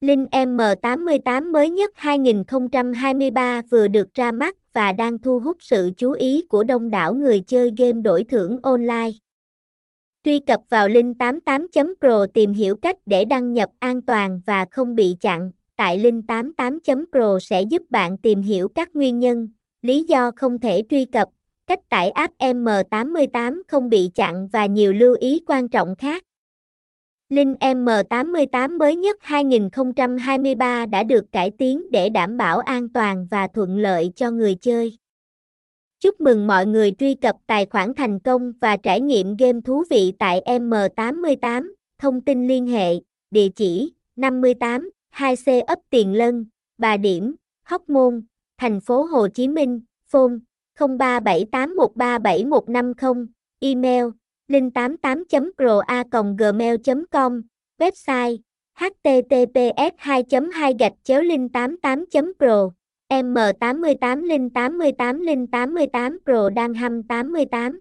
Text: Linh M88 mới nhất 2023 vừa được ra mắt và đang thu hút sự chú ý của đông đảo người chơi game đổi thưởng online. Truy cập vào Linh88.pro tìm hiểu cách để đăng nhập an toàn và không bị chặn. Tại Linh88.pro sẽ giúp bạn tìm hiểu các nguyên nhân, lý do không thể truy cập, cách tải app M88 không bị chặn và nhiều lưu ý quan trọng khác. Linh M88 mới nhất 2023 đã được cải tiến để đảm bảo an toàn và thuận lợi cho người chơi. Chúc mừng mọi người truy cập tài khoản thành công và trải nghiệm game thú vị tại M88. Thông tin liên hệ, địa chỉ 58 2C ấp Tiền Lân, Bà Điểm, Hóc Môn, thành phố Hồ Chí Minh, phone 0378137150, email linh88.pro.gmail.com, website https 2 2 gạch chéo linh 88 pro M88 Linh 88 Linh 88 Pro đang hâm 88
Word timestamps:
Linh 0.00 0.26
M88 0.32 1.52
mới 1.52 1.70
nhất 1.70 1.90
2023 1.94 3.62
vừa 3.70 3.88
được 3.88 4.14
ra 4.14 4.32
mắt 4.32 4.56
và 4.72 4.92
đang 4.92 5.18
thu 5.18 5.38
hút 5.40 5.56
sự 5.60 5.90
chú 5.96 6.12
ý 6.12 6.42
của 6.48 6.64
đông 6.64 6.90
đảo 6.90 7.14
người 7.14 7.40
chơi 7.40 7.72
game 7.78 8.00
đổi 8.02 8.24
thưởng 8.24 8.58
online. 8.62 9.10
Truy 10.24 10.38
cập 10.38 10.60
vào 10.70 10.88
Linh88.pro 10.88 12.26
tìm 12.34 12.52
hiểu 12.52 12.76
cách 12.76 12.96
để 13.06 13.24
đăng 13.24 13.52
nhập 13.52 13.70
an 13.78 14.02
toàn 14.02 14.40
và 14.46 14.66
không 14.70 14.94
bị 14.94 15.16
chặn. 15.20 15.50
Tại 15.76 15.98
Linh88.pro 15.98 17.38
sẽ 17.40 17.62
giúp 17.62 17.82
bạn 17.90 18.18
tìm 18.18 18.42
hiểu 18.42 18.68
các 18.68 18.96
nguyên 18.96 19.18
nhân, 19.18 19.48
lý 19.82 20.04
do 20.08 20.30
không 20.36 20.58
thể 20.58 20.82
truy 20.90 21.04
cập, 21.04 21.28
cách 21.66 21.88
tải 21.88 22.10
app 22.10 22.38
M88 22.38 23.62
không 23.68 23.88
bị 23.88 24.10
chặn 24.14 24.48
và 24.48 24.66
nhiều 24.66 24.92
lưu 24.92 25.16
ý 25.20 25.40
quan 25.46 25.68
trọng 25.68 25.96
khác. 25.96 26.24
Linh 27.28 27.54
M88 27.60 28.78
mới 28.78 28.96
nhất 28.96 29.16
2023 29.20 30.86
đã 30.86 31.02
được 31.02 31.32
cải 31.32 31.50
tiến 31.50 31.90
để 31.90 32.08
đảm 32.08 32.36
bảo 32.36 32.58
an 32.58 32.88
toàn 32.88 33.26
và 33.30 33.48
thuận 33.54 33.78
lợi 33.78 34.12
cho 34.16 34.30
người 34.30 34.54
chơi. 34.54 34.98
Chúc 36.00 36.20
mừng 36.20 36.46
mọi 36.46 36.66
người 36.66 36.92
truy 36.98 37.14
cập 37.14 37.36
tài 37.46 37.66
khoản 37.66 37.94
thành 37.94 38.20
công 38.20 38.52
và 38.60 38.76
trải 38.76 39.00
nghiệm 39.00 39.36
game 39.36 39.60
thú 39.64 39.84
vị 39.90 40.12
tại 40.18 40.42
M88. 40.46 41.72
Thông 41.98 42.20
tin 42.20 42.48
liên 42.48 42.66
hệ, 42.66 42.94
địa 43.30 43.48
chỉ 43.48 43.92
58 44.16 44.90
2C 45.14 45.64
ấp 45.64 45.78
Tiền 45.90 46.14
Lân, 46.14 46.46
Bà 46.78 46.96
Điểm, 46.96 47.34
Hóc 47.64 47.88
Môn, 47.88 48.22
thành 48.58 48.80
phố 48.80 49.02
Hồ 49.02 49.28
Chí 49.28 49.48
Minh, 49.48 49.80
phone 50.10 50.34
0378137150, 50.78 53.26
email 53.60 54.04
linh88.pro.gmail.com, 54.48 57.42
website 57.78 58.38
https 58.78 59.92
2 59.98 60.22
2 60.52 60.74
gạch 60.78 60.92
chéo 61.04 61.22
linh 61.22 61.48
88 61.48 62.32
pro 62.38 62.70
M88 63.10 64.24
Linh 64.24 64.50
88 64.50 65.20
Linh 65.20 65.46
88 65.46 66.18
Pro 66.24 66.48
đang 66.48 66.74
hâm 66.74 67.02
88 67.02 67.80